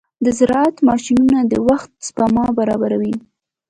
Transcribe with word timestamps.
د 0.25 0.25
زراعت 0.37 0.75
ماشينونه 0.89 1.39
د 1.45 1.53
وخت 1.67 1.89
سپما 2.07 2.45
برابروي. 2.57 3.15